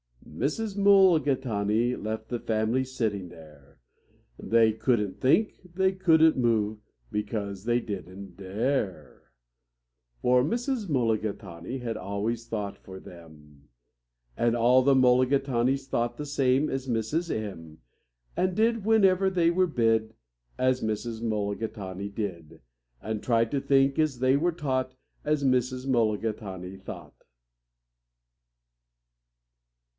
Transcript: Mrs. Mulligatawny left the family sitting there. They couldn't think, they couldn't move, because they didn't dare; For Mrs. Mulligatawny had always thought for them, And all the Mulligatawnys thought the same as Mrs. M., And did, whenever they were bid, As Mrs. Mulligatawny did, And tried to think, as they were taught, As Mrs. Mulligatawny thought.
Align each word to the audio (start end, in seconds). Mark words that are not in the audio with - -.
Mrs. 0.27 0.75
Mulligatawny 0.77 1.95
left 1.95 2.29
the 2.29 2.39
family 2.39 2.83
sitting 2.83 3.29
there. 3.29 3.77
They 4.41 4.73
couldn't 4.73 5.21
think, 5.21 5.59
they 5.75 5.91
couldn't 5.91 6.35
move, 6.37 6.79
because 7.11 7.65
they 7.65 7.79
didn't 7.79 8.37
dare; 8.37 9.29
For 10.23 10.41
Mrs. 10.43 10.89
Mulligatawny 10.89 11.77
had 11.79 11.97
always 11.97 12.47
thought 12.47 12.79
for 12.79 12.99
them, 12.99 13.69
And 14.35 14.55
all 14.55 14.81
the 14.81 14.95
Mulligatawnys 14.95 15.85
thought 15.87 16.17
the 16.17 16.25
same 16.25 16.67
as 16.69 16.87
Mrs. 16.87 17.29
M., 17.31 17.77
And 18.35 18.55
did, 18.55 18.83
whenever 18.83 19.29
they 19.29 19.51
were 19.51 19.67
bid, 19.67 20.15
As 20.57 20.81
Mrs. 20.81 21.21
Mulligatawny 21.21 22.09
did, 22.09 22.61
And 23.01 23.21
tried 23.21 23.51
to 23.51 23.61
think, 23.61 23.99
as 23.99 24.17
they 24.17 24.35
were 24.37 24.51
taught, 24.53 24.95
As 25.23 25.43
Mrs. 25.43 25.87
Mulligatawny 25.87 26.77
thought. 26.77 27.13